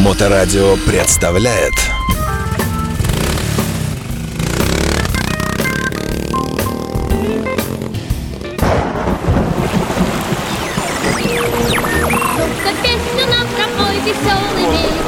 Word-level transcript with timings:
Моторадио 0.00 0.76
представляет. 0.86 1.74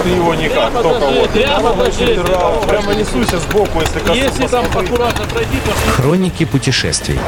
Ты 0.02 0.08
его 0.10 0.34
никак, 0.34 0.72
только 0.74 1.06
вот. 1.06 1.30
Прямо. 1.30 1.72
Прямо, 1.72 2.60
прямо 2.66 2.94
несуйся 2.94 3.38
сбоку, 3.38 3.80
если. 3.80 4.14
Если 4.14 4.46
там 4.46 4.66
аккуратно 4.66 5.24
пройти, 5.24 5.56
то 5.64 5.92
Хроники 5.92 6.44
путешествий. 6.44 7.18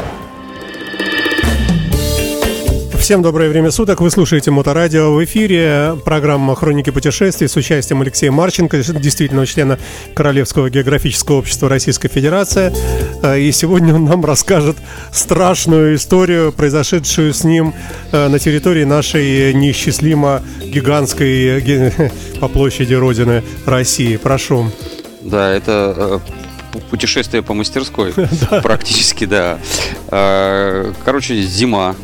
Всем 3.05 3.21
доброе 3.21 3.49
время 3.49 3.69
суток. 3.69 4.01
Вы 4.01 4.09
слушаете 4.09 4.49
Моторадио. 4.49 5.13
В 5.13 5.23
эфире 5.25 5.95
программа 6.03 6.55
«Хроники 6.55 6.89
путешествий» 6.89 7.47
с 7.47 7.55
участием 7.55 8.01
Алексея 8.01 8.31
Марченко, 8.31 8.77
действительно 8.99 9.45
члена 9.45 9.77
Королевского 10.15 10.71
географического 10.71 11.35
общества 11.37 11.69
Российской 11.69 12.07
Федерации. 12.07 12.73
Э, 13.21 13.39
И 13.39 13.51
сегодня 13.51 13.93
он 13.93 14.05
нам 14.05 14.25
расскажет 14.25 14.77
страшную 15.13 15.97
историю, 15.97 16.51
произошедшую 16.51 17.35
с 17.35 17.43
ним 17.43 17.75
э, 18.11 18.27
на 18.27 18.39
территории 18.39 18.85
нашей 18.85 19.53
неисчислимо 19.53 20.41
гигантской 20.63 21.61
по 22.39 22.47
площади 22.47 22.95
Родины 22.95 23.43
России. 23.67 24.17
Прошу. 24.17 24.71
Да, 25.21 25.51
это 25.51 25.93
э, 25.95 26.19
пу- 26.73 26.81
путешествие 26.89 27.43
по 27.43 27.53
мастерской. 27.53 28.15
Практически, 28.63 29.25
да. 29.25 29.59
Короче, 30.09 31.39
зима. 31.43 31.95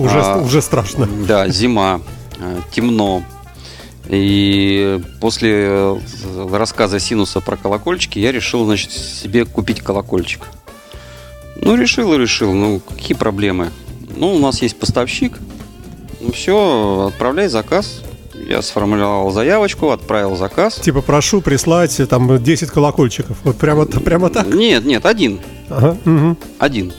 Уже, 0.00 0.20
А. 0.20 0.38
уже 0.38 0.62
страшно. 0.62 1.06
Да, 1.26 1.48
зима. 1.48 2.00
э, 2.38 2.58
Темно. 2.72 3.22
И 4.08 5.00
после 5.20 5.52
э, 5.68 5.96
рассказа 6.52 6.98
Синуса 6.98 7.40
про 7.40 7.56
колокольчики 7.56 8.18
я 8.18 8.32
решил, 8.32 8.64
значит, 8.64 8.90
себе 8.92 9.44
купить 9.44 9.80
колокольчик. 9.82 10.42
Ну, 11.56 11.76
решил 11.76 12.12
и 12.14 12.18
решил. 12.18 12.52
Ну, 12.52 12.80
какие 12.80 13.16
проблемы? 13.16 13.70
Ну, 14.16 14.34
у 14.34 14.38
нас 14.38 14.62
есть 14.62 14.78
поставщик. 14.78 15.38
Ну, 16.20 16.32
все, 16.32 17.10
отправляй 17.12 17.48
заказ. 17.48 18.00
Я 18.48 18.62
сформулировал 18.62 19.30
заявочку, 19.30 19.90
отправил 19.90 20.34
заказ. 20.34 20.76
Типа 20.76 21.02
прошу 21.02 21.40
прислать 21.42 22.00
э, 22.00 22.06
там 22.06 22.42
10 22.42 22.70
колокольчиков. 22.70 23.36
Вот 23.44 23.58
прямо, 23.58 23.84
прямо 23.84 24.28
так. 24.30 24.46
Нет, 24.48 24.84
нет, 24.86 25.04
один. 25.06 25.38
Ага, 25.68 25.96
мгм. 26.04 26.36
Один. 26.58 26.92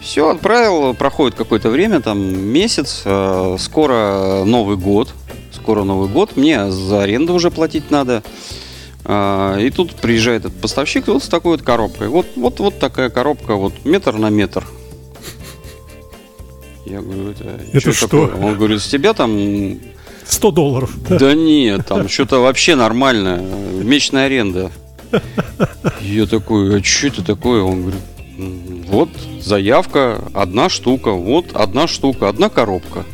Все, 0.00 0.28
отправил, 0.30 0.94
проходит 0.94 1.36
какое-то 1.36 1.68
время, 1.70 2.00
там 2.00 2.18
месяц, 2.20 3.02
э, 3.04 3.56
скоро 3.58 4.44
Новый 4.44 4.76
год, 4.76 5.12
скоро 5.52 5.82
Новый 5.84 6.08
год, 6.08 6.36
мне 6.36 6.70
за 6.70 7.02
аренду 7.02 7.34
уже 7.34 7.50
платить 7.50 7.90
надо. 7.90 8.22
А, 9.04 9.58
И 9.58 9.70
тут 9.70 9.94
приезжает 9.94 10.46
этот 10.46 10.60
поставщик 10.60 11.06
вот 11.08 11.22
с 11.22 11.28
такой 11.28 11.52
вот 11.52 11.62
коробкой. 11.62 12.08
Вот, 12.08 12.26
вот, 12.36 12.60
вот 12.60 12.78
такая 12.78 13.10
коробка, 13.10 13.54
вот 13.56 13.72
метр 13.84 14.14
на 14.16 14.30
метр. 14.30 14.64
Я 16.86 17.00
говорю, 17.02 17.30
это, 17.30 17.60
Это 17.72 17.92
что? 17.92 18.06
такое? 18.08 18.34
Он 18.34 18.56
говорит, 18.56 18.80
с 18.80 18.86
тебя 18.88 19.12
там 19.12 19.78
100 20.26 20.50
долларов. 20.50 20.92
да. 21.08 21.18
да 21.18 21.34
нет, 21.34 21.86
там 21.86 22.08
что-то 22.08 22.40
вообще 22.40 22.74
нормальное. 22.74 23.38
Месячная 23.38 24.26
аренда. 24.26 24.70
Я 26.00 26.26
такой, 26.26 26.78
а 26.80 26.82
что 26.82 27.08
это 27.08 27.24
такое? 27.24 27.62
Он 27.62 27.82
говорит, 27.82 28.00
«М, 28.18 28.19
вот 28.86 29.10
заявка, 29.40 30.22
одна 30.34 30.68
штука, 30.68 31.12
вот 31.12 31.52
одна 31.54 31.86
штука, 31.86 32.28
одна 32.28 32.48
коробка. 32.48 33.04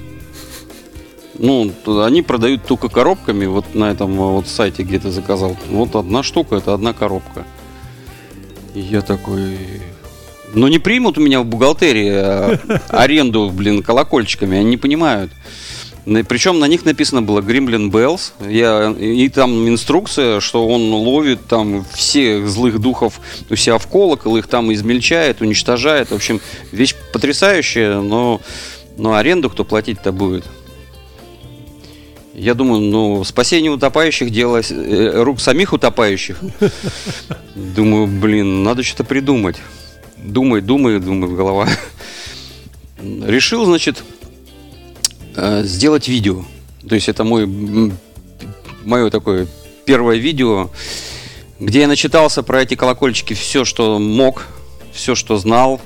Ну, 1.38 1.70
они 2.02 2.22
продают 2.22 2.64
только 2.64 2.88
коробками, 2.88 3.46
вот 3.46 3.74
на 3.74 3.90
этом 3.90 4.14
э, 4.14 4.24
вот 4.24 4.48
сайте, 4.48 4.84
где 4.84 4.98
ты 4.98 5.10
заказал. 5.10 5.56
Вот 5.68 5.94
одна 5.94 6.22
штука, 6.22 6.56
это 6.56 6.72
одна 6.72 6.92
коробка. 6.92 7.44
И 8.74 8.80
я 8.80 9.02
такой... 9.02 9.58
Ну, 10.54 10.68
не 10.68 10.78
примут 10.78 11.18
у 11.18 11.20
меня 11.20 11.40
в 11.40 11.44
бухгалтерии 11.44 12.10
э, 12.10 12.58
аренду, 12.88 13.50
блин, 13.50 13.82
колокольчиками, 13.82 14.56
они 14.56 14.70
не 14.70 14.76
понимают. 14.76 15.30
Причем 16.28 16.60
на 16.60 16.66
них 16.66 16.84
написано 16.84 17.20
было 17.20 17.40
Gremlin 17.40 17.90
Bells. 17.90 18.32
Я, 18.48 18.94
и 18.96 19.28
там 19.28 19.68
инструкция, 19.68 20.38
что 20.38 20.68
он 20.68 20.92
ловит 20.92 21.46
там 21.46 21.84
всех 21.92 22.48
злых 22.48 22.78
духов 22.78 23.20
у 23.50 23.56
себя 23.56 23.78
в 23.78 23.88
колокол, 23.88 24.36
их 24.36 24.46
там 24.46 24.72
измельчает, 24.72 25.40
уничтожает. 25.40 26.12
В 26.12 26.14
общем, 26.14 26.40
вещь 26.70 26.94
потрясающая, 27.12 28.00
но, 28.00 28.40
но 28.96 29.14
аренду 29.14 29.50
кто 29.50 29.64
платить-то 29.64 30.12
будет? 30.12 30.44
Я 32.34 32.54
думаю, 32.54 32.82
ну, 32.82 33.24
спасение 33.24 33.72
утопающих 33.72 34.30
дело 34.30 34.60
э, 34.60 35.22
рук 35.22 35.40
самих 35.40 35.72
утопающих. 35.72 36.38
Думаю, 37.54 38.06
блин, 38.06 38.62
надо 38.62 38.82
что-то 38.82 39.04
придумать. 39.04 39.56
Думай, 40.18 40.60
думай, 40.60 41.00
думает 41.00 41.34
голова. 41.34 41.68
Решил, 43.00 43.64
значит, 43.64 44.04
сделать 45.36 46.08
видео. 46.08 46.44
То 46.88 46.94
есть 46.94 47.08
это 47.08 47.24
мой 47.24 47.46
мое 48.84 49.10
такое 49.10 49.46
первое 49.84 50.16
видео, 50.16 50.70
где 51.60 51.80
я 51.80 51.88
начитался 51.88 52.42
про 52.42 52.62
эти 52.62 52.74
колокольчики 52.74 53.34
все, 53.34 53.64
что 53.64 53.98
мог, 53.98 54.46
все, 54.92 55.14
что 55.14 55.36
знал. 55.36 55.80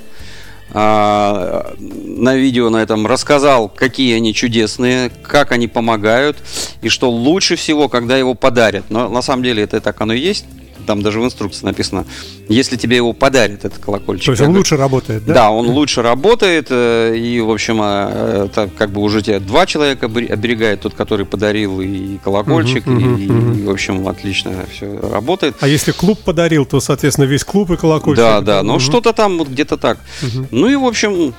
А, 0.73 1.75
на 1.79 2.35
видео 2.35 2.69
на 2.69 2.77
этом 2.77 3.05
рассказал, 3.05 3.67
какие 3.67 4.15
они 4.15 4.33
чудесные, 4.33 5.09
как 5.09 5.51
они 5.51 5.67
помогают, 5.67 6.37
и 6.81 6.87
что 6.87 7.11
лучше 7.11 7.57
всего, 7.57 7.89
когда 7.89 8.17
его 8.17 8.35
подарят. 8.35 8.85
Но 8.89 9.09
на 9.09 9.21
самом 9.21 9.43
деле 9.43 9.63
это 9.63 9.81
так 9.81 9.99
оно 9.99 10.13
и 10.13 10.19
есть. 10.19 10.45
Там 10.85 11.01
даже 11.01 11.19
в 11.19 11.25
инструкции 11.25 11.65
написано, 11.65 12.05
если 12.47 12.75
тебе 12.75 12.97
его 12.97 13.13
подарят, 13.13 13.65
этот 13.65 13.83
колокольчик. 13.83 14.25
То 14.25 14.31
есть 14.31 14.41
он 14.41 14.47
говорю, 14.47 14.59
лучше 14.59 14.77
работает, 14.77 15.25
да? 15.25 15.33
да, 15.33 15.51
он 15.51 15.67
лучше 15.67 16.01
работает, 16.01 16.67
э, 16.69 17.15
и, 17.17 17.39
в 17.41 17.51
общем, 17.51 17.79
э, 17.81 18.45
это 18.49 18.69
как 18.77 18.91
бы 18.91 19.01
уже 19.01 19.21
тебя 19.21 19.39
два 19.39 19.65
человека 19.65 20.07
обер- 20.07 20.31
оберегает, 20.31 20.81
тот, 20.81 20.93
который 20.93 21.25
подарил 21.25 21.81
и 21.81 22.17
колокольчик, 22.23 22.85
мгм, 22.85 23.15
и, 23.15 23.27
мгм. 23.27 23.53
и, 23.53 23.63
в 23.65 23.69
общем, 23.71 24.07
отлично 24.07 24.51
все 24.71 24.99
работает. 24.99 25.55
А 25.59 25.67
если 25.67 25.91
клуб 25.91 26.19
подарил, 26.19 26.65
то, 26.65 26.79
соответственно, 26.79 27.25
весь 27.25 27.43
клуб 27.43 27.71
и 27.71 27.77
колокольчик. 27.77 28.23
Да, 28.23 28.41
да, 28.41 28.63
но 28.63 28.73
Мгм. 28.73 28.79
что-то 28.81 29.13
там 29.13 29.37
вот 29.37 29.47
где-то 29.47 29.77
так. 29.77 29.99
Мгм. 30.21 30.47
Ну 30.51 30.67
и, 30.67 30.75
в 30.75 30.85
общем, 30.85 31.33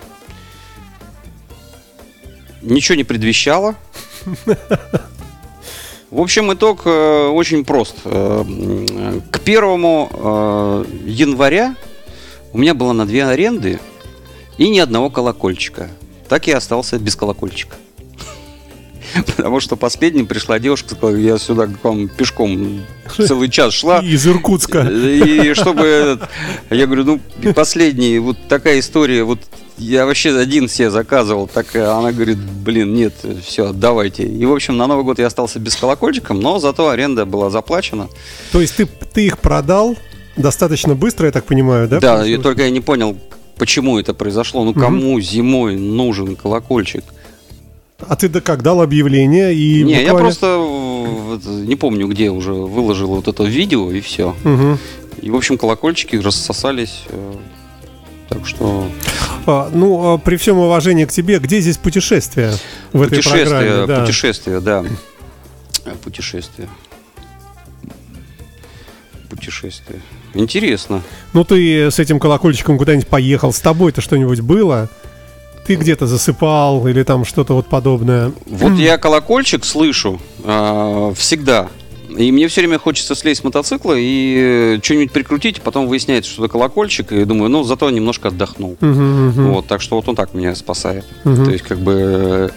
ничего 2.62 2.96
не 2.96 3.04
предвещало. 3.04 3.74
В 6.12 6.20
общем, 6.20 6.52
итог 6.52 6.82
э, 6.84 7.28
очень 7.28 7.64
прост. 7.64 7.96
Э, 8.04 8.44
К 9.30 9.40
первому 9.40 10.10
э, 10.12 10.84
января 11.06 11.74
у 12.52 12.58
меня 12.58 12.74
было 12.74 12.92
на 12.92 13.06
две 13.06 13.24
аренды 13.24 13.80
и 14.58 14.68
ни 14.68 14.78
одного 14.78 15.08
колокольчика. 15.08 15.88
Так 16.28 16.48
я 16.48 16.58
остался 16.58 16.98
без 16.98 17.16
колокольчика. 17.16 17.76
Потому 19.26 19.60
что 19.60 19.76
последним 19.76 20.26
пришла 20.26 20.58
девушка, 20.58 20.94
сказала, 20.94 21.16
я 21.16 21.38
сюда 21.38 21.66
к 21.66 21.82
вам 21.82 22.08
пешком 22.08 22.82
целый 23.16 23.48
час 23.48 23.72
шла. 23.72 24.00
Из 24.02 24.26
Иркутска. 24.26 24.82
И 24.82 25.54
чтобы... 25.54 26.20
Я 26.68 26.84
говорю, 26.84 27.04
ну, 27.04 27.54
последний, 27.54 28.18
вот 28.18 28.36
такая 28.50 28.80
история, 28.80 29.24
вот 29.24 29.40
я 29.78 30.06
вообще 30.06 30.36
один 30.38 30.68
себе 30.68 30.90
заказывал, 30.90 31.46
так 31.48 31.74
она 31.74 32.12
говорит, 32.12 32.38
блин, 32.38 32.94
нет, 32.94 33.14
все, 33.44 33.72
давайте. 33.72 34.24
И, 34.24 34.44
в 34.46 34.52
общем, 34.52 34.76
на 34.76 34.86
Новый 34.86 35.04
год 35.04 35.18
я 35.18 35.26
остался 35.26 35.58
без 35.58 35.74
колокольчиком, 35.76 36.40
но 36.40 36.58
зато 36.58 36.88
аренда 36.88 37.24
была 37.26 37.50
заплачена. 37.50 38.08
То 38.52 38.60
есть 38.60 38.76
ты, 38.76 38.86
ты 38.86 39.26
их 39.26 39.38
продал 39.38 39.96
достаточно 40.36 40.94
быстро, 40.94 41.26
я 41.26 41.32
так 41.32 41.44
понимаю, 41.44 41.88
да? 41.88 42.00
Да, 42.00 42.26
и 42.26 42.36
только 42.38 42.62
я 42.62 42.70
не 42.70 42.80
понял, 42.80 43.16
почему 43.58 43.98
это 43.98 44.14
произошло. 44.14 44.64
Ну, 44.64 44.74
кому 44.74 45.20
зимой 45.20 45.76
нужен 45.76 46.36
колокольчик? 46.36 47.04
А 48.08 48.16
ты 48.16 48.28
да 48.28 48.40
как 48.40 48.62
дал 48.62 48.82
объявление 48.82 49.54
и 49.54 49.84
не, 49.84 49.92
я 49.92 49.98
буквально- 50.12 50.18
просто 50.22 50.46
э, 51.46 51.64
не 51.66 51.76
помню, 51.76 52.08
где 52.08 52.30
уже 52.30 52.52
выложил 52.52 53.08
вот 53.14 53.28
это 53.28 53.44
видео, 53.44 53.92
и 53.92 54.00
все. 54.00 54.34
Мгм. 54.42 54.78
И, 55.20 55.30
в 55.30 55.36
общем, 55.36 55.56
колокольчики 55.56 56.16
рассосались. 56.16 57.04
э, 57.10 57.34
Так 58.28 58.46
что 58.46 58.86
ну, 59.46 60.14
а 60.14 60.18
при 60.18 60.36
всем 60.36 60.58
уважении 60.58 61.04
к 61.04 61.12
тебе, 61.12 61.38
где 61.38 61.60
здесь 61.60 61.76
путешествие 61.76 62.52
в 62.92 63.02
этой 63.02 63.16
путешествие, 63.16 63.46
программе? 63.46 63.86
Да. 63.86 64.00
путешествие, 64.00 64.60
да. 64.60 64.84
Э, 65.84 65.90
Путешествие. 66.02 66.68
Путешествие. 69.28 70.00
Интересно. 70.34 71.02
Ну, 71.32 71.44
ты 71.44 71.90
с 71.90 71.98
этим 71.98 72.18
колокольчиком 72.18 72.78
куда-нибудь 72.78 73.08
поехал, 73.08 73.52
с 73.52 73.60
тобой-то 73.60 74.00
что-нибудь 74.00 74.40
было? 74.40 74.88
Ты 75.66 75.76
где-то 75.76 76.06
засыпал 76.06 76.86
или 76.88 77.02
там 77.02 77.24
что-то 77.24 77.54
вот 77.54 77.66
подобное? 77.66 78.32
Вот 78.46 78.72
я 78.72 78.98
колокольчик 78.98 79.64
слышу 79.64 80.20
а, 80.44 81.12
всегда. 81.14 81.68
И 82.16 82.32
мне 82.32 82.48
все 82.48 82.60
время 82.60 82.78
хочется 82.78 83.14
слезть 83.14 83.40
с 83.40 83.44
мотоцикла 83.44 83.94
и 83.96 84.76
э, 84.76 84.80
что-нибудь 84.82 85.12
прикрутить, 85.12 85.62
потом 85.62 85.86
выясняется, 85.86 86.30
что 86.30 86.44
это 86.44 86.52
колокольчик, 86.52 87.12
и 87.12 87.24
думаю, 87.24 87.48
ну, 87.50 87.64
зато 87.64 87.88
немножко 87.90 88.28
отдохнул. 88.28 88.76
Мгм, 88.80 89.28
мгм. 89.28 89.52
Вот, 89.52 89.66
так 89.66 89.80
что 89.80 89.96
вот 89.96 90.08
он 90.08 90.16
так 90.16 90.34
меня 90.34 90.54
спасает. 90.54 91.04
Мгм. 91.24 91.44
То 91.44 91.50
есть, 91.50 91.64
как 91.64 91.78
бы, 91.78 91.92
э, 91.92 92.48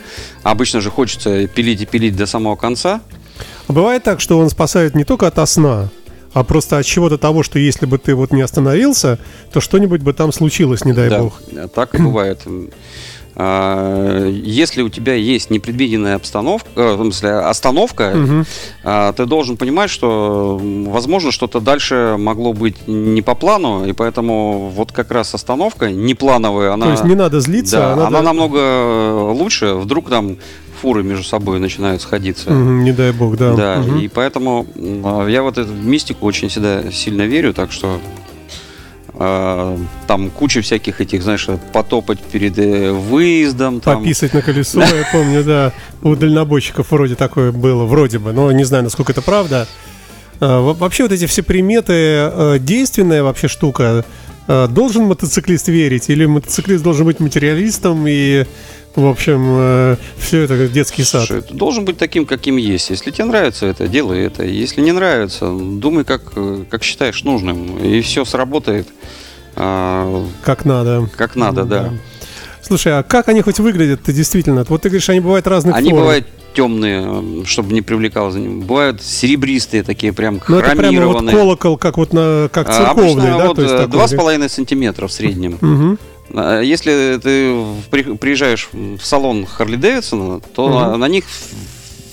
обычно 0.43 0.81
же 0.81 0.89
хочется 0.89 1.47
пилить 1.47 1.81
и 1.81 1.85
пилить 1.85 2.15
до 2.15 2.25
самого 2.25 2.55
конца. 2.55 3.01
А 3.67 3.73
бывает 3.73 4.03
так, 4.03 4.21
что 4.21 4.37
он 4.37 4.49
спасает 4.49 4.95
не 4.95 5.03
только 5.03 5.27
от 5.27 5.49
сна, 5.49 5.89
а 6.33 6.43
просто 6.43 6.77
от 6.77 6.85
чего-то 6.85 7.17
того, 7.17 7.43
что 7.43 7.59
если 7.59 7.85
бы 7.85 7.97
ты 7.97 8.13
вот 8.13 8.31
не 8.31 8.41
остановился, 8.41 9.19
то 9.53 9.61
что-нибудь 9.61 10.01
бы 10.01 10.13
там 10.13 10.33
случилось, 10.33 10.83
не 10.83 10.91
дай 10.93 11.09
Да, 11.09 11.19
бог. 11.19 11.41
так 11.73 11.95
и 11.95 11.97
бывает. 11.97 12.41
А, 13.37 14.29
Если 14.29 14.81
у 14.81 14.89
тебя 14.89 15.13
есть 15.15 15.49
непредвиденная 15.49 16.15
обстановка, 16.15 16.69
э, 16.75 16.93
в 16.95 17.01
смысле, 17.01 17.31
остановка, 17.39 18.45
а, 18.83 19.11
ты 19.13 19.25
должен 19.25 19.57
понимать, 19.57 19.89
что, 19.89 20.59
возможно, 20.61 21.31
что-то 21.31 21.59
дальше 21.59 22.15
могло 22.17 22.53
быть 22.53 22.87
не 22.87 23.21
по 23.21 23.35
плану, 23.35 23.85
и 23.85 23.91
поэтому 23.93 24.71
вот 24.73 24.91
как 24.91 25.11
раз 25.11 25.33
остановка 25.33 25.91
неплановая, 25.91 26.71
она, 26.73 26.85
То 26.85 26.91
есть 26.91 27.03
не 27.03 27.15
надо 27.15 27.41
злиться, 27.41 27.77
да, 27.77 27.93
а 27.93 27.95
надо- 27.95 28.07
она 28.07 28.21
намного 28.21 29.31
лучше. 29.33 29.73
Вдруг 29.73 30.09
там 30.09 30.37
фуры 30.81 31.03
между 31.03 31.23
собой 31.23 31.59
начинают 31.59 32.01
сходиться. 32.01 32.51
Мгм, 32.51 32.83
не 32.83 32.91
дай 32.91 33.11
бог, 33.11 33.37
да. 33.37 33.53
Да, 33.53 33.75
Мгм. 33.77 33.99
и 33.99 34.07
поэтому 34.07 34.65
м, 34.75 35.27
я 35.27 35.41
вот 35.43 35.57
эту 35.57 35.71
мистику 35.73 36.25
очень 36.25 36.47
всегда 36.49 36.91
сильно 36.91 37.23
верю, 37.23 37.53
так 37.53 37.71
что 37.71 37.87
а, 37.87 37.99
там 39.17 40.29
куча 40.29 40.61
всяких 40.61 41.01
этих, 41.01 41.23
знаешь, 41.23 41.47
потопать 41.73 42.19
перед 42.19 42.57
э, 42.59 42.91
выездом. 42.91 43.79
Там, 43.79 44.01
Пописать 44.03 44.33
на 44.33 44.41
колесо, 44.41 44.81
я 44.81 45.07
помню, 45.11 45.43
да. 45.43 45.71
У 46.01 46.15
дальнобойщиков 46.15 46.91
вроде 46.91 47.15
такое 47.15 47.51
было, 47.51 47.85
вроде 47.85 48.19
бы, 48.19 48.33
но 48.33 48.51
не 48.51 48.63
знаю, 48.65 48.83
насколько 48.83 49.11
это 49.11 49.21
правда. 49.21 49.67
А, 50.41 50.59
во- 50.61 50.73
Вообще 50.73 51.03
вот 51.03 51.11
эти 51.13 51.25
все 51.27 51.43
приметы, 51.43 51.93
э, 51.93 52.57
действенная 52.59 53.23
вообще 53.23 53.47
штука, 53.47 54.03
должен 54.47 55.05
мотоциклист 55.05 55.67
верить 55.67 56.09
или 56.09 56.25
мотоциклист 56.25 56.83
должен 56.83 57.05
быть 57.05 57.19
материалистом 57.19 58.05
и, 58.07 58.45
в 58.95 59.05
общем, 59.07 59.97
все 60.17 60.41
это 60.41 60.57
как 60.57 60.71
детский 60.71 61.03
сад? 61.03 61.25
Слушай, 61.27 61.43
должен 61.51 61.85
быть 61.85 61.97
таким, 61.97 62.25
каким 62.25 62.57
есть. 62.57 62.89
Если 62.89 63.11
тебе 63.11 63.25
нравится 63.25 63.65
это, 63.65 63.87
делай 63.87 64.19
это. 64.25 64.43
Если 64.43 64.81
не 64.81 64.91
нравится, 64.91 65.51
думай, 65.51 66.03
как, 66.03 66.21
э, 66.35 66.63
как 66.69 66.83
считаешь 66.83 67.23
нужным. 67.23 67.77
И 67.77 68.01
все 68.01 68.23
сработает 68.25 68.87
а, 69.55 70.25
Как 70.43 70.65
надо. 70.65 71.09
как 71.15 71.35
надо, 71.35 71.63
да. 71.63 71.93
Слушай, 72.65 72.99
а 72.99 73.03
как 73.03 73.27
они 73.29 73.41
хоть 73.41 73.59
выглядят 73.59 74.01
ты 74.03 74.11
действительно? 74.13 74.65
Вот 74.67 74.81
ты 74.81 74.89
говоришь, 74.89 75.09
они 75.09 75.19
бывают 75.19 75.45
разных 75.47 75.75
Они 75.75 75.89
форм. 75.89 76.01
бывают 76.01 76.27
темные, 76.55 77.43
чтобы 77.45 77.73
не 77.73 77.81
привлекало 77.81 78.31
за 78.31 78.39
ним. 78.39 78.61
Бывают 78.61 79.01
серебристые 79.01 79.83
такие, 79.83 80.13
прям 80.13 80.41
Ну, 80.47 80.57
это 80.57 80.71
прямо 80.71 80.81
вот 80.81 80.85
хромированные. 80.85 81.35
колокол, 81.35 81.77
как 81.77 81.97
вот 81.97 82.13
на, 82.13 82.49
как 82.51 82.69
А, 82.69 82.73
церковный, 82.73 83.11
Обычно 83.11 83.37
да? 83.37 83.47
вот 83.47 83.59
э, 83.59 83.87
два 83.87 84.07
с 84.07 84.13
половиной 84.15 84.49
сантиметра 84.49 85.07
в 85.07 85.11
среднем. 85.11 85.97
А 86.33 86.59
Если 86.59 87.19
ты 87.21 88.15
приезжаешь 88.17 88.69
в 88.73 88.99
салон 89.05 89.45
Харли 89.45 89.75
Дэвидсона, 89.75 90.39
то 90.55 90.69
на- 90.69 90.97
на 90.97 91.07
них 91.07 91.23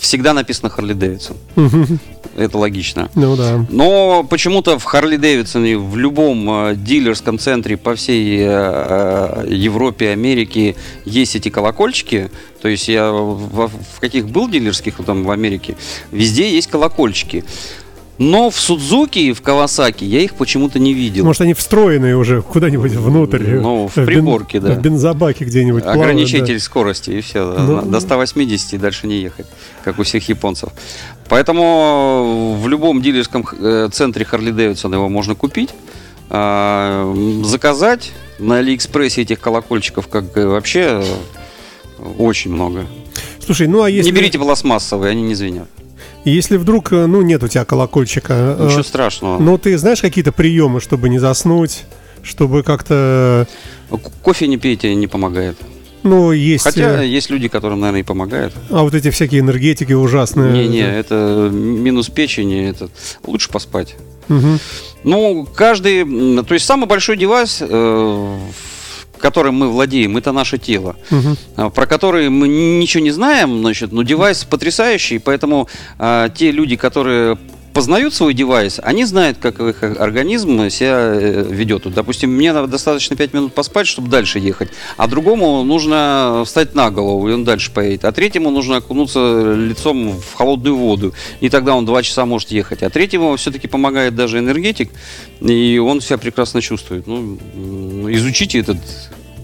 всегда 0.02 0.34
написано 0.34 0.68
Харли 0.68 0.92
Дэвидсон. 0.94 1.36
Это 2.36 2.58
логично. 2.58 3.10
Ну 3.14 3.36
да. 3.36 3.64
Но 3.70 4.24
почему-то 4.24 4.78
в 4.78 4.84
Харли 4.84 5.16
Дэвидсоне, 5.16 5.76
в 5.76 5.96
любом 5.96 6.50
э, 6.50 6.74
дилерском 6.76 7.38
центре 7.38 7.76
по 7.76 7.94
всей 7.94 8.38
э, 8.40 8.46
э, 8.48 9.46
Европе, 9.50 10.10
Америке 10.10 10.74
есть 11.04 11.36
эти 11.36 11.50
колокольчики. 11.50 12.30
То 12.60 12.68
есть 12.68 12.88
я 12.88 13.12
в, 13.12 13.68
в 13.68 14.00
каких 14.00 14.28
был 14.28 14.48
дилерских 14.48 14.96
там 15.04 15.24
в 15.24 15.30
Америке, 15.30 15.76
везде 16.10 16.50
есть 16.50 16.68
колокольчики. 16.68 17.44
Но 18.22 18.50
в 18.50 18.60
Судзуки 18.60 19.18
и 19.18 19.32
в 19.32 19.42
Кавасаки 19.42 20.04
я 20.04 20.20
их 20.20 20.34
почему-то 20.34 20.78
не 20.78 20.94
видел. 20.94 21.24
Может, 21.24 21.42
они 21.42 21.54
встроенные 21.54 22.16
уже 22.16 22.40
куда-нибудь 22.40 22.92
внутрь. 22.92 23.56
Ну, 23.56 23.88
в 23.88 23.96
бен- 23.96 24.06
приборке, 24.06 24.60
да. 24.60 24.74
В 24.74 24.80
бензобаке 24.80 25.44
где-нибудь. 25.44 25.82
плавают, 25.82 26.04
Ограничитель 26.04 26.60
скорости 26.60 27.10
и 27.10 27.20
все. 27.20 27.44
Ну, 27.44 27.82
до 27.82 27.98
180 27.98 28.74
и 28.74 28.78
дальше 28.78 29.08
не 29.08 29.20
ехать, 29.20 29.46
как 29.82 29.98
у 29.98 30.04
всех 30.04 30.28
японцев. 30.28 30.70
Поэтому 31.28 32.56
в 32.62 32.68
любом 32.68 33.02
дилерском 33.02 33.44
э, 33.58 33.88
центре 33.92 34.24
Харли 34.24 34.52
Дэвидсон 34.52 34.92
его 34.94 35.08
можно 35.08 35.34
купить, 35.34 35.70
а, 36.30 37.12
заказать 37.44 38.12
на 38.38 38.58
Алиэкспрессе 38.58 39.22
этих 39.22 39.40
колокольчиков 39.40 40.06
как 40.06 40.36
э, 40.36 40.46
вообще 40.46 41.02
э, 41.02 42.04
очень 42.18 42.52
много. 42.52 42.82
да. 42.82 42.86
Слушай, 43.44 43.66
ну 43.66 43.82
а 43.82 43.90
если, 43.90 44.10
Не 44.10 44.16
берите 44.16 44.38
пластмассовые, 44.38 45.10
они 45.10 45.22
не 45.22 45.34
звенят. 45.34 45.68
Если 46.30 46.56
вдруг, 46.56 46.92
э, 46.92 47.06
ну, 47.06 47.22
нет 47.22 47.42
у 47.42 47.48
тебя 47.48 47.64
колокольчика, 47.64 48.56
э, 48.58 48.66
Ничего 48.68 48.82
страшного. 48.82 49.38
ну, 49.38 49.58
ты 49.58 49.76
знаешь 49.78 50.00
какие-то 50.00 50.32
приемы, 50.32 50.80
чтобы 50.80 51.08
не 51.08 51.18
заснуть, 51.18 51.84
чтобы 52.22 52.62
как-то, 52.62 53.46
К- 53.90 53.96
Кофе 54.22 54.46
не 54.46 54.56
пейте, 54.58 54.94
не 54.94 55.06
помогает. 55.08 55.56
ну, 56.02 56.32
есть... 56.32 56.64
Хотя 56.64 57.02
э, 57.02 57.06
есть 57.06 57.30
люди, 57.30 57.48
которым, 57.48 57.80
наверное, 57.80 58.00
и 58.00 58.04
помогает. 58.04 58.52
А 58.70 58.82
вот 58.82 58.94
эти 58.94 59.10
всякие 59.10 59.40
энергетики 59.40 59.92
ужасные. 59.92 60.52
Не-не, 60.52 60.80
это 60.98 61.48
минус 61.52 62.08
печени, 62.08 62.68
это 62.70 62.88
лучше 63.26 63.48
поспать. 63.50 63.96
Мгм. 64.28 64.58
Ну, 65.04 65.46
каждый, 65.54 66.04
то 66.44 66.54
есть 66.54 66.64
самый 66.64 66.86
большой 66.86 67.16
девайс, 67.16 67.58
э, 67.60 68.38
которым 69.22 69.54
мы 69.54 69.68
владеем, 69.68 70.16
это 70.18 70.32
наше 70.32 70.58
тело, 70.58 70.96
а, 71.56 71.70
про 71.70 71.86
который 71.86 72.28
мы 72.28 72.48
ничего 72.48 73.02
не 73.02 73.12
знаем, 73.12 73.60
значит, 73.60 73.92
но 73.92 74.02
девайс 74.02 74.44
потрясающий, 74.44 75.18
поэтому 75.18 75.68
а, 75.98 76.28
те 76.28 76.50
люди, 76.50 76.76
которые 76.76 77.38
познают 77.72 78.14
свой 78.14 78.34
девайс, 78.34 78.80
они 78.82 79.04
знают, 79.04 79.38
как 79.38 79.60
их 79.60 79.82
организм 79.82 80.68
себя 80.70 81.14
э, 81.14 81.46
ведет. 81.48 81.92
Допустим, 81.92 82.30
мне 82.30 82.52
достаточно 82.66 83.16
5 83.16 83.32
минут 83.32 83.54
поспать, 83.54 83.86
чтобы 83.86 84.08
дальше 84.08 84.38
ехать, 84.38 84.70
а 84.96 85.08
другому 85.08 85.62
нужно 85.64 86.42
встать 86.44 86.74
на 86.74 86.90
голову, 86.90 87.28
и 87.28 87.32
он 87.32 87.44
дальше 87.44 87.72
поедет, 87.72 88.04
а 88.04 88.12
третьему 88.12 88.50
нужно 88.50 88.76
окунуться 88.76 89.54
лицом 89.54 90.20
в 90.20 90.34
холодную 90.34 90.76
воду, 90.76 91.14
и 91.40 91.48
тогда 91.48 91.74
он 91.74 91.86
2 91.86 92.02
часа 92.02 92.26
может 92.26 92.50
ехать, 92.50 92.82
а 92.82 92.90
третьему 92.90 93.36
все-таки 93.36 93.68
помогает 93.68 94.14
даже 94.14 94.38
энергетик, 94.38 94.90
и 95.40 95.78
он 95.78 96.00
себя 96.00 96.18
прекрасно 96.18 96.60
чувствует. 96.60 97.06
Ну, 97.06 97.38
изучите 98.12 98.60
этот 98.60 98.78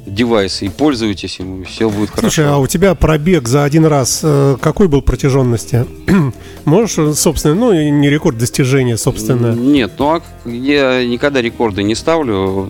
девайс 0.08 0.62
и 0.62 0.68
пользуйтесь 0.68 1.38
им, 1.40 1.62
и 1.62 1.64
все 1.64 1.88
будет 1.88 2.10
хорошо. 2.10 2.28
Слушай, 2.28 2.48
а 2.50 2.58
у 2.58 2.66
тебя 2.66 2.94
пробег 2.94 3.48
за 3.48 3.64
один 3.64 3.84
раз 3.86 4.20
э, 4.22 4.56
какой 4.60 4.88
был 4.88 5.02
протяженности? 5.02 5.86
Можешь, 6.64 6.98
э, 6.98 7.12
собственно, 7.14 7.54
ну, 7.54 7.72
не 7.72 8.10
рекорд 8.10 8.38
достижения, 8.38 8.96
собственно. 8.96 9.54
Нет, 9.54 9.92
ну 9.98 10.14
а 10.14 10.48
я 10.48 11.04
никогда 11.04 11.40
рекорды 11.40 11.82
не 11.82 11.94
ставлю. 11.94 12.68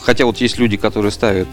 Хотя 0.00 0.24
вот 0.24 0.38
есть 0.38 0.58
люди, 0.58 0.76
которые 0.76 1.10
ставят. 1.12 1.48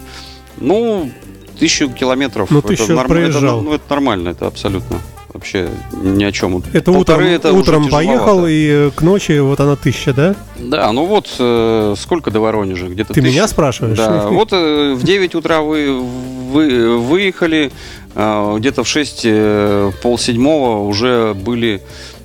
Ну, 0.58 1.10
тысячу 1.58 1.90
километров. 1.90 2.50
Ну, 2.50 2.62
тысячу 2.62 2.92
норм- 2.94 3.08
проезжал. 3.08 3.58
Это, 3.60 3.68
ну, 3.68 3.74
это 3.74 3.84
нормально, 3.90 4.28
это 4.30 4.46
абсолютно. 4.46 4.98
Вообще 5.36 5.68
ни 5.92 6.24
о 6.24 6.32
чем. 6.32 6.62
Это 6.72 6.90
Полторы 6.92 7.24
утром, 7.24 7.34
это 7.34 7.52
утром 7.52 7.88
поехал, 7.90 8.46
и 8.46 8.66
э, 8.88 8.90
к 8.94 9.02
ночи 9.02 9.38
вот 9.38 9.60
она 9.60 9.76
тысяча, 9.76 10.14
да? 10.14 10.34
Да, 10.58 10.90
ну 10.92 11.04
вот 11.04 11.28
э, 11.38 11.94
сколько 11.98 12.30
до 12.30 12.40
Воронежа? 12.40 12.86
Где-то 12.88 13.12
Ты 13.12 13.20
тысяча- 13.20 13.32
меня 13.34 13.48
спрашиваешь? 13.48 13.98
Да, 13.98 14.28
вот 14.30 14.48
э, 14.52 14.94
в 14.94 15.04
9 15.04 15.34
утра 15.34 15.60
вы, 15.60 16.00
вы 16.00 16.98
выехали, 16.98 17.70
э, 18.14 18.56
где-то 18.58 18.82
в 18.82 18.88
6, 18.88 19.20
э, 19.24 19.92
полседьмого 20.02 20.86
уже 20.88 21.34
были 21.34 21.82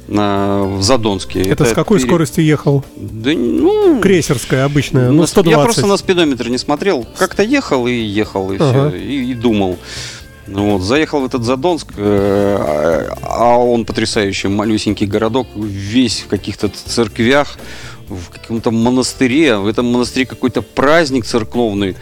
на, 0.07 0.63
в 0.63 0.81
Задонске. 0.81 1.41
Это, 1.41 1.65
с 1.65 1.73
какой 1.73 1.97
перед- 1.97 2.09
скоростью 2.09 2.45
ехал? 2.45 2.85
Да, 2.95 3.31
ну, 3.33 3.99
Крейсерская 3.99 4.63
обычная, 4.63 5.07
на 5.07 5.11
ну, 5.11 5.23
сп- 5.23 5.25
Я 5.49 5.57
120. 5.57 5.63
просто 5.65 5.85
на 5.87 5.97
спидометр 5.97 6.47
не 6.47 6.57
смотрел. 6.57 7.05
Как-то 7.17 7.43
ехал 7.43 7.87
и 7.87 7.93
ехал, 7.93 8.53
и 8.53 8.55
Ага. 8.57 8.89
все, 8.89 8.97
и, 8.97 9.31
и 9.31 9.33
думал. 9.33 9.77
Ну 10.51 10.71
Вот, 10.73 10.81
заехал 10.81 11.21
в 11.21 11.25
этот 11.25 11.43
Задонск, 11.43 11.87
э, 11.97 13.09
а 13.23 13.57
он 13.57 13.85
потрясающий, 13.85 14.49
малюсенький 14.49 15.07
городок, 15.07 15.47
весь 15.55 16.21
в 16.21 16.27
каких-то 16.27 16.69
церквях, 16.69 17.57
в 18.09 18.29
каком-то 18.29 18.71
монастыре. 18.71 19.57
В 19.57 19.67
этом 19.67 19.85
монастыре 19.85 20.25
какой-то 20.25 20.61
праздник 20.61 21.25
церковный. 21.25 21.95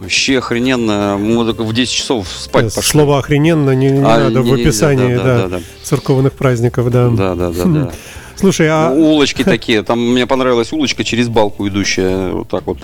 Вообще 0.00 0.38
охрененно. 0.38 1.16
Мы 1.16 1.44
только 1.44 1.62
в 1.62 1.72
10 1.72 1.92
часов 1.92 2.26
спать 2.28 2.64
Э, 2.72 2.74
пошли. 2.74 2.90
Слово 2.90 3.20
охрененно 3.20 3.70
не, 3.70 3.90
не 3.90 4.00
А, 4.00 4.18
надо 4.18 4.40
не- 4.40 4.50
в 4.50 4.54
описании 4.54 5.14
да, 5.14 5.22
да, 5.22 5.36
да, 5.42 5.48
да, 5.48 5.60
церковных 5.84 6.32
праздников, 6.32 6.90
да. 6.90 7.08
Да, 7.08 7.34
да, 7.36 7.50
да, 7.52 7.64
да. 7.64 7.92
Слушай, 8.36 8.68
а 8.70 8.90
Улочки 8.90 9.44
такие. 9.44 9.82
Там 9.82 10.12
мне 10.12 10.26
понравилась 10.26 10.72
улочка 10.72 11.04
через 11.04 11.28
балку 11.28 11.66
идущая, 11.68 12.30
вот 12.30 12.48
так 12.48 12.66
вот 12.66 12.78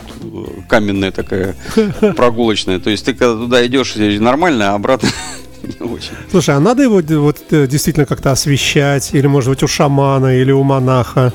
каменная 0.69 1.11
такая, 1.11 1.57
прогулочная. 2.17 2.79
То 2.79 2.91
есть 2.91 3.05
ты 3.05 3.15
когда 3.15 3.35
туда 3.35 3.67
идешь 3.67 3.95
нормально, 3.97 4.73
а 4.73 4.75
обратно 4.75 5.09
очень. 5.81 6.13
слушай, 6.31 6.55
а 6.55 6.61
надо 6.61 6.83
его 6.83 7.01
вот 7.21 7.39
э, 7.51 7.67
действительно 7.67 8.07
как-то 8.07 8.31
освещать, 8.31 9.11
или 9.15 9.27
может 9.27 9.51
быть 9.51 9.63
у 9.63 9.69
шамана, 9.69 10.37
или 10.37 10.53
у 10.53 10.63
монаха, 10.63 11.33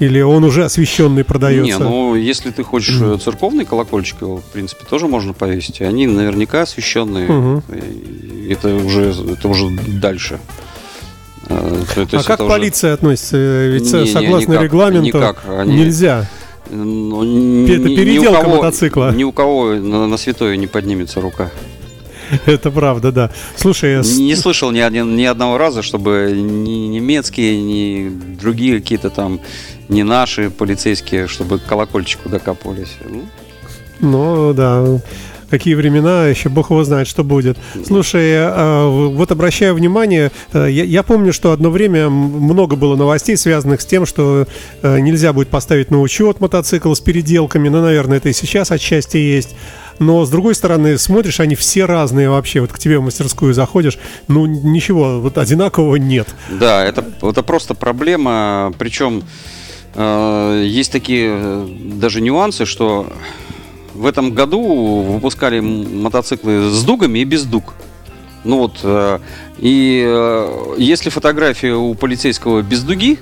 или 0.00 0.20
он 0.20 0.44
уже 0.44 0.64
освещенный 0.64 1.24
продается? 1.24 1.78
Не, 1.78 1.78
ну 1.78 2.14
если 2.14 2.50
ты 2.50 2.64
хочешь 2.64 2.98
э, 3.00 3.18
церковный 3.22 3.64
колокольчик, 3.64 4.22
его, 4.22 4.38
в 4.38 4.44
принципе, 4.44 4.84
тоже 4.88 5.06
можно 5.06 5.32
повесить. 5.32 5.80
Они 5.80 6.06
наверняка 6.06 6.62
освещенные. 6.62 7.62
И 7.72 8.52
Это 8.52 8.74
уже, 8.74 9.14
это 9.32 9.48
уже 9.48 9.70
дальше. 9.70 10.38
Э, 11.60 11.82
то- 11.94 12.06
то 12.06 12.18
а 12.18 12.22
как 12.22 12.40
уже- 12.40 12.48
полиция 12.48 12.94
относится? 12.94 13.36
Ведь 13.68 13.92
Не, 13.92 14.00
не, 14.02 14.06
согласно 14.06 14.52
никак, 14.52 14.64
регламенту 14.64 15.06
никак. 15.18 15.44
Они- 15.48 15.76
нельзя. 15.76 16.26
Ну, 16.70 17.22
ни- 17.24 17.70
Это 17.70 17.88
ни- 17.88 17.92
ни 17.92 17.96
переделка 17.96 18.42
кого- 18.42 18.56
мотоцикла. 18.56 19.12
Ни 19.14 19.24
у 19.24 19.32
кого 19.32 19.74
на, 19.74 20.06
на 20.06 20.16
святое 20.16 20.56
не 20.56 20.66
поднимется 20.66 21.20
рука. 21.20 21.50
Это 22.46 22.70
правда, 22.70 23.12
да. 23.12 23.30
Слушай, 23.56 24.02
с- 24.02 24.16
Не 24.18 24.34
слышал 24.34 24.70
ни, 24.70 24.78
один- 24.80 25.14
ни 25.16 25.24
одного 25.24 25.58
раза, 25.58 25.82
чтобы 25.82 26.32
ни 26.34 26.86
немецкие, 26.88 27.60
ни 27.62 28.08
другие 28.40 28.80
какие-то 28.80 29.10
там, 29.10 29.40
не 29.88 30.02
наши 30.04 30.48
полицейские, 30.50 31.26
чтобы 31.28 31.58
колокольчику 31.58 32.28
докапывались. 32.30 32.96
Ну, 33.08 33.24
Ну 34.00 34.54
да, 34.54 35.00
какие 35.58 35.74
времена, 35.74 36.26
еще 36.26 36.48
бог 36.48 36.70
его 36.70 36.82
знает, 36.82 37.06
что 37.06 37.22
будет. 37.22 37.56
Слушай, 37.86 38.32
а, 38.34 38.88
вот 38.88 39.30
обращаю 39.30 39.74
внимание, 39.74 40.32
э, 40.52 40.68
я, 40.68 41.04
помню, 41.04 41.32
что 41.32 41.52
одно 41.52 41.70
время 41.70 42.10
много 42.10 42.74
было 42.74 42.96
новостей, 42.96 43.36
связанных 43.36 43.80
с 43.80 43.86
тем, 43.86 44.04
что 44.04 44.48
э, 44.82 44.98
нельзя 44.98 45.32
будет 45.32 45.48
поставить 45.50 45.92
на 45.92 46.00
учет 46.00 46.40
мотоцикл 46.40 46.92
с 46.92 47.00
переделками, 47.00 47.68
ну, 47.68 47.82
наверное, 47.82 48.16
это 48.16 48.30
и 48.30 48.32
сейчас 48.32 48.72
отчасти 48.72 49.16
есть. 49.16 49.54
Но, 50.00 50.24
с 50.24 50.30
другой 50.30 50.56
стороны, 50.56 50.98
смотришь, 50.98 51.38
они 51.38 51.54
все 51.54 51.84
разные 51.84 52.28
вообще. 52.28 52.60
Вот 52.60 52.72
к 52.72 52.78
тебе 52.80 52.98
в 52.98 53.02
мастерскую 53.02 53.54
заходишь, 53.54 53.96
ну, 54.26 54.44
ничего, 54.46 55.20
вот 55.20 55.38
одинакового 55.38 55.94
нет. 55.96 56.26
Да, 56.50 56.84
это, 56.84 57.04
это 57.22 57.44
просто 57.44 57.74
проблема. 57.74 58.72
Причем 58.76 59.22
э, 59.94 60.64
есть 60.66 60.90
такие 60.90 61.30
э, 61.32 61.68
даже 61.94 62.20
нюансы, 62.20 62.66
что 62.66 63.06
в 63.94 64.06
этом 64.06 64.32
году 64.34 64.60
выпускали 65.02 65.60
мотоциклы 65.60 66.70
с 66.70 66.82
дугами 66.84 67.20
и 67.20 67.24
без 67.24 67.44
дуг. 67.44 67.74
Ну 68.44 68.58
вот, 68.58 68.80
э, 68.82 69.18
и 69.58 70.04
э, 70.06 70.74
если 70.78 71.08
фотография 71.10 71.74
у 71.74 71.94
полицейского 71.94 72.60
без 72.62 72.82
дуги, 72.82 73.18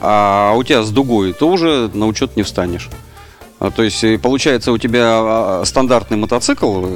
а 0.00 0.54
у 0.56 0.62
тебя 0.62 0.82
с 0.82 0.90
дугой, 0.90 1.32
то 1.32 1.48
уже 1.48 1.90
на 1.94 2.06
учет 2.06 2.36
не 2.36 2.42
встанешь. 2.42 2.88
А, 3.58 3.70
То 3.70 3.82
есть, 3.82 4.02
э, 4.04 4.18
получается, 4.18 4.72
у 4.72 4.78
тебя 4.78 5.04
а, 5.04 5.62
стандартный 5.64 6.16
мотоцикл 6.16 6.86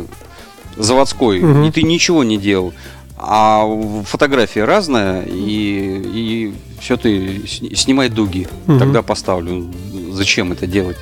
заводской, 0.76 1.40
Мгм. 1.40 1.64
и 1.64 1.70
ты 1.70 1.82
ничего 1.82 2.24
не 2.24 2.36
делал. 2.38 2.72
А 3.16 3.64
фотография 4.04 4.64
разная, 4.64 5.22
и, 5.22 6.02
и 6.14 6.54
все 6.80 6.96
ты 6.96 7.46
сни- 7.46 7.74
снимай 7.74 8.08
дуги. 8.08 8.48
Мгм. 8.66 8.78
Тогда 8.78 9.02
поставлю. 9.02 9.66
Зачем 10.12 10.52
это 10.52 10.66
делать? 10.66 10.96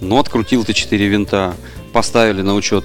Ну, 0.00 0.18
открутил 0.18 0.64
ты 0.64 0.72
4 0.72 1.08
винта, 1.08 1.54
поставили 1.92 2.42
на 2.42 2.54
учет. 2.54 2.84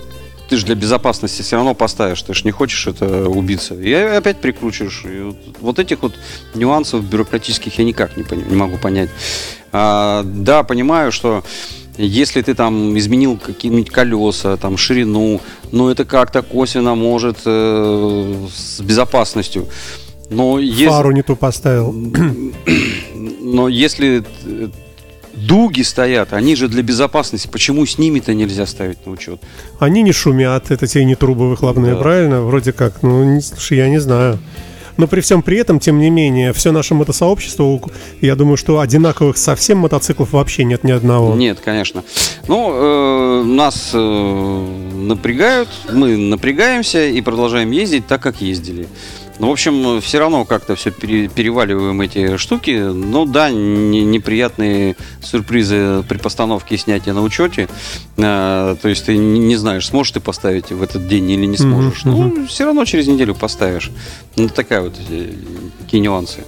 Ты 0.49 0.57
же 0.57 0.65
для 0.65 0.75
безопасности 0.75 1.41
все 1.41 1.55
равно 1.55 1.73
поставишь, 1.73 2.21
ты 2.21 2.33
же 2.33 2.41
не 2.43 2.51
хочешь 2.51 2.85
это 2.85 3.27
убиться. 3.29 3.75
И 3.75 3.91
опять 3.93 4.41
прикручиваешь. 4.41 5.03
И 5.05 5.21
вот, 5.21 5.37
вот 5.61 5.79
этих 5.79 6.01
вот 6.01 6.13
нюансов 6.53 7.03
бюрократических 7.03 7.77
я 7.79 7.85
никак 7.85 8.17
не, 8.17 8.23
пони- 8.23 8.43
не 8.49 8.55
могу 8.55 8.77
понять. 8.77 9.09
А, 9.71 10.23
да, 10.23 10.63
понимаю, 10.63 11.11
что 11.11 11.43
если 11.97 12.41
ты 12.41 12.55
там 12.55 12.97
изменил 12.97 13.37
какие-нибудь 13.37 13.89
колеса, 13.89 14.57
там 14.57 14.77
ширину, 14.77 15.41
ну 15.71 15.89
это 15.89 16.05
как-то 16.05 16.41
косвенно 16.41 16.95
может 16.95 17.37
э, 17.45 18.47
с 18.53 18.81
безопасностью. 18.81 19.67
Но 20.29 20.59
если, 20.59 20.87
Фару 20.87 21.11
не 21.11 21.21
ту 21.21 21.35
поставил. 21.35 21.93
но 23.41 23.67
если 23.67 24.23
дуги 25.33 25.81
стоят, 25.81 26.33
они 26.33 26.55
же 26.55 26.67
для 26.67 26.83
безопасности. 26.83 27.47
Почему 27.51 27.85
с 27.85 27.97
ними-то 27.97 28.33
нельзя 28.33 28.65
ставить 28.65 29.05
на 29.05 29.11
учет? 29.11 29.41
Они 29.79 30.01
не 30.01 30.11
шумят, 30.11 30.71
это 30.71 30.87
те 30.87 31.03
не 31.05 31.15
трубы 31.15 31.49
выхлопные, 31.49 31.95
Да. 31.95 31.99
правильно? 32.01 32.41
Вроде 32.41 32.71
как. 32.73 33.01
Ну, 33.03 33.23
не, 33.23 33.41
слушай, 33.41 33.77
я 33.77 33.89
не 33.89 33.99
знаю. 33.99 34.39
Но 34.95 35.07
при 35.07 35.21
всем 35.21 35.41
при 35.41 35.57
этом, 35.57 35.79
тем 35.79 35.97
не 35.99 36.11
менее, 36.11 36.53
все 36.53 36.71
наше 36.71 36.93
мотосообщество, 36.93 37.81
я 38.21 38.35
думаю, 38.35 38.57
что 38.57 38.79
одинаковых 38.79 39.37
совсем 39.37 39.79
мотоциклов 39.79 40.33
вообще 40.33 40.63
нет 40.65 40.83
ни 40.83 40.91
одного. 40.91 41.33
Нет, 41.33 41.59
конечно. 41.65 42.03
Ну, 42.47 42.71
э, 42.75 43.43
нас 43.43 43.89
э, 43.93 44.67
напрягают, 44.93 45.69
мы 45.91 46.15
напрягаемся 46.15 47.07
и 47.07 47.21
продолжаем 47.21 47.71
ездить 47.71 48.05
так, 48.05 48.21
как 48.21 48.39
ездили. 48.41 48.87
Ну, 49.39 49.47
в 49.49 49.51
общем, 49.51 49.99
все 50.01 50.19
равно 50.19 50.45
как-то 50.45 50.75
все 50.75 50.91
переваливаем 50.91 51.99
эти 52.01 52.37
штуки. 52.37 52.71
Ну 52.93 53.25
да, 53.25 53.49
не- 53.49 54.03
неприятные 54.05 54.95
сюрпризы 55.21 56.03
при 56.07 56.17
постановке 56.17 56.75
и 56.75 56.77
снятии 56.77 57.09
на 57.09 57.21
учете. 57.23 57.67
Э, 58.17 58.75
то 58.81 58.87
есть 58.89 59.05
ты 59.05 59.17
не 59.17 59.39
не 59.39 59.55
знаешь, 59.55 59.87
сможешь 59.87 60.11
ты 60.13 60.19
поставить 60.19 60.71
в 60.71 60.81
этот 60.83 61.07
день 61.07 61.29
или 61.31 61.45
не 61.45 61.57
сможешь. 61.57 62.03
Ну, 62.05 62.45
все 62.47 62.65
равно 62.65 62.85
через 62.85 63.07
неделю 63.07 63.33
поставишь. 63.35 63.91
Ну, 64.35 64.49
такая 64.49 64.81
вот 64.81 64.93
э, 65.09 65.31
такие 65.81 65.99
нюансы. 66.01 66.39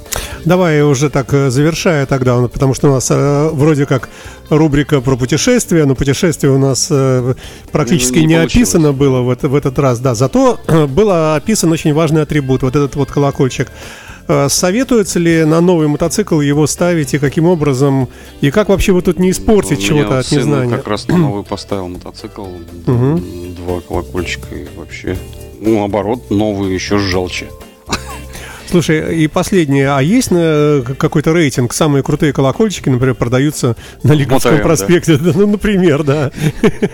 Давай 0.46 0.82
уже 0.84 1.10
так 1.10 1.34
э, 1.34 1.50
завершая 1.50 2.06
тогда, 2.06 2.39
ну, 2.39 2.48
потому 2.50 2.74
что 2.75 2.89
у 2.89 2.92
нас 2.94 3.08
э, 3.12 3.50
вроде 3.51 3.86
как 3.86 4.10
рубрика 4.50 5.01
про 5.01 5.18
путешествия, 5.18 5.86
но 5.86 5.96
путешествие 5.96 6.51
у 6.54 6.60
нас 6.60 6.88
э, 6.92 7.34
практически 7.72 8.20
Не 8.20 8.25
не, 8.25 8.36
получилось. 8.36 8.70
описано 8.70 8.94
было 8.94 9.22
в, 9.22 9.30
это- 9.32 9.50
в 9.50 9.56
этот 9.56 9.80
раз, 9.80 10.00
да. 10.00 10.13
Зато 10.13 10.60
э, 10.68 10.86
был 10.88 11.10
описан 11.12 11.72
очень 11.72 11.94
важный 11.94 12.22
атрибут, 12.22 12.62
вот 12.63 12.75
этот 12.86 12.96
вот 12.96 13.12
колокольчик. 13.12 13.70
Э, 14.27 14.48
Советуется 14.50 15.20
ли 15.20 15.44
на 15.46 15.62
новый 15.62 15.88
мотоцикл 15.88 16.39
его 16.42 16.65
ставить 16.68 17.13
и 17.13 17.20
каким 17.20 17.46
образом, 17.46 18.10
и 18.42 18.50
как 18.51 18.70
вообще 18.70 18.92
вот 18.92 19.06
тут 19.06 19.20
не 19.20 19.30
испортить 19.32 19.77
У 19.89 19.94
меня 19.94 20.04
чего-то 20.04 20.20
от 20.20 20.32
незнания? 20.32 20.75
как 20.77 20.88
раз 20.88 21.08
на 21.08 21.18
новый 21.18 21.44
поставил 21.44 21.88
мотоцикл. 21.89 22.46
Два 22.86 23.82
колокольчика 23.82 24.56
и 24.56 24.65
вообще. 24.75 25.18
Ну, 25.60 25.80
наоборот, 25.80 26.30
новый 26.32 26.74
еще 26.74 26.98
желче. 26.98 27.48
Слушай, 28.69 29.24
и 29.24 29.27
последнее, 29.27 29.89
а 29.91 30.01
есть 30.01 30.29
э, 30.31 30.84
какой-то 30.98 31.31
рейтинг? 31.34 31.74
Самые 31.74 32.03
крутые 32.03 32.34
колокольчики, 32.34 32.89
например, 32.89 33.15
продаются 33.15 33.75
на 34.03 34.13
Лиговском 34.13 34.60
проспекте. 34.62 35.17
Да, 35.17 35.31
Ну, 35.36 35.48
например, 35.48 36.03
да. 36.03 36.31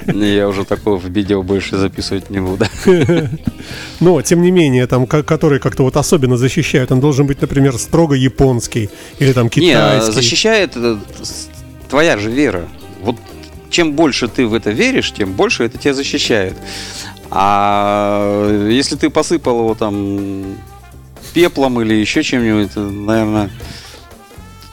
Не, 0.07 0.35
Я 0.35 0.47
уже 0.49 0.65
такого 0.65 0.97
в 0.99 1.05
видео 1.05 1.43
больше 1.43 1.77
записывать 1.77 2.29
не 2.29 2.39
буду. 2.39 2.65
Но, 3.99 4.21
тем 4.21 4.41
не 4.41 4.51
менее, 4.51 4.85
там, 4.87 5.07
ко- 5.07 5.23
который 5.23 5.59
как-то 5.59 5.83
вот 5.83 5.95
особенно 5.97 6.37
защищают, 6.37 6.91
он 6.91 6.99
должен 6.99 7.25
быть, 7.27 7.39
например, 7.41 7.77
строго 7.77 8.15
японский 8.15 8.89
или 9.19 9.31
там 9.33 9.49
Не, 9.55 9.71
а 9.73 9.99
китайский. 9.99 10.11
защищает 10.13 10.71
э, 10.75 10.97
с- 11.21 11.49
твоя 11.89 12.17
же 12.17 12.29
вера. 12.31 12.67
Вот 13.01 13.15
чем 13.69 13.93
больше 13.93 14.27
ты 14.27 14.45
в 14.45 14.53
это 14.53 14.71
веришь, 14.71 15.11
тем 15.13 15.33
больше 15.33 15.63
это 15.63 15.77
тебя 15.77 15.93
защищает. 15.93 16.53
А 17.29 18.67
если 18.69 18.95
ты 18.97 19.09
посыпал 19.09 19.59
его 19.59 19.75
там 19.75 20.57
пеплом 21.33 21.81
или 21.81 21.93
еще 21.93 22.23
чем-нибудь, 22.23 22.75
наверное, 22.75 23.49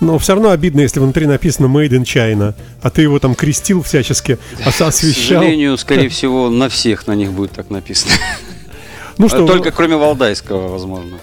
Но 0.01 0.19
все 0.19 0.35
равно 0.35 0.51
обидно, 0.51 0.81
если 0.81 1.01
внутри 1.01 1.27
написано 1.27 1.67
Made 1.67 1.91
in 1.91 2.03
China, 2.03 2.55
а 2.83 2.91
ты 2.91 3.03
его 3.03 3.19
там 3.19 3.35
крестил 3.35 3.83
всячески, 3.83 4.39
к 4.65 4.67
освещал. 4.81 5.41
сожалению, 5.41 5.77
скорее 5.77 6.09
всего, 6.11 6.49
на 6.51 6.69
всех 6.69 7.07
на 7.07 7.15
них 7.15 7.33
будет 7.33 7.53
так 7.53 7.71
написано. 7.71 8.13
Ну 9.19 9.29
что, 9.29 9.47
Только 9.47 9.73
кроме 9.73 9.97
Валдайского, 9.97 10.69
возможно. 10.69 11.19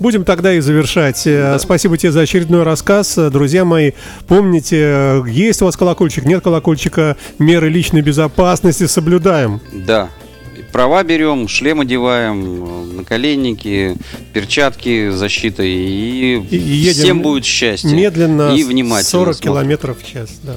Будем 0.00 0.24
тогда 0.24 0.54
и 0.54 0.60
завершать. 0.60 1.26
Э, 1.26 1.58
Спасибо 1.58 1.96
тебе 1.98 2.12
за 2.12 2.20
очередной 2.20 2.62
рассказ. 2.62 3.18
Э, 3.18 3.30
Друзья 3.30 3.64
мои, 3.64 3.92
помните, 4.28 4.76
э, 4.80 5.22
есть 5.28 5.60
у 5.62 5.64
вас 5.64 5.76
колокольчик, 5.76 6.24
нет 6.24 6.42
колокольчика, 6.42 7.16
меры 7.38 7.68
личной 7.68 8.00
безопасности 8.00 8.86
соблюдаем. 8.86 9.60
Да. 9.72 10.08
Права 10.72 11.02
берем, 11.02 11.48
шлем 11.48 11.80
одеваем, 11.80 12.64
э, 12.64 12.92
наколенники, 12.98 13.96
перчатки 14.32 15.10
с 15.10 15.14
защитой, 15.14 15.70
и, 15.70 16.36
И- 16.50 16.56
едем 16.56 17.02
всем 17.02 17.22
будет 17.22 17.44
счастье. 17.44 17.90
Медленно, 17.90 18.54
и 18.54 18.62
внимательно 18.64 19.02
40 19.10 19.36
смотрим. 19.36 19.52
километров 19.52 19.98
в 20.02 20.06
час. 20.12 20.30
Да. 20.42 20.54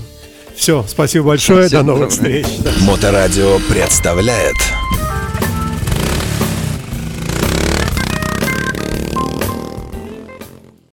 Все, 0.55 0.85
спасибо 0.87 1.27
большое, 1.27 1.67
Всем 1.67 1.79
до 1.79 1.93
новых 1.93 2.11
здоровья. 2.11 2.43
встреч. 2.43 2.57
Да. 2.63 2.71
Моторадио 2.85 3.59
представляет 3.69 4.55